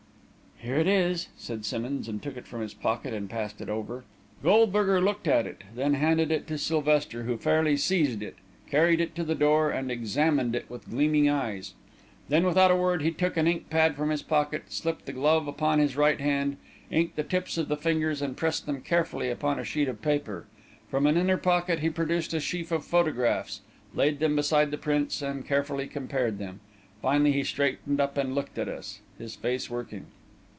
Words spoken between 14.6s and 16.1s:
slipped the glove upon his